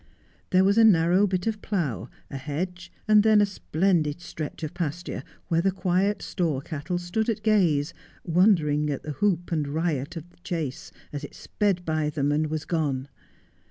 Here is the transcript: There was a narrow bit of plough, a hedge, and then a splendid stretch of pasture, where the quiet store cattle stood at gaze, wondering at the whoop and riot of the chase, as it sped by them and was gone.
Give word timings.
There 0.49 0.63
was 0.63 0.79
a 0.79 0.83
narrow 0.83 1.27
bit 1.27 1.45
of 1.45 1.61
plough, 1.61 2.09
a 2.31 2.37
hedge, 2.37 2.91
and 3.07 3.21
then 3.21 3.39
a 3.39 3.45
splendid 3.45 4.19
stretch 4.19 4.63
of 4.63 4.73
pasture, 4.73 5.23
where 5.47 5.61
the 5.61 5.69
quiet 5.71 6.23
store 6.23 6.59
cattle 6.59 6.97
stood 6.97 7.29
at 7.29 7.43
gaze, 7.43 7.93
wondering 8.23 8.89
at 8.89 9.03
the 9.03 9.11
whoop 9.11 9.51
and 9.51 9.67
riot 9.67 10.15
of 10.17 10.27
the 10.31 10.37
chase, 10.37 10.91
as 11.13 11.23
it 11.23 11.35
sped 11.35 11.85
by 11.85 12.09
them 12.09 12.31
and 12.31 12.47
was 12.47 12.65
gone. 12.65 13.09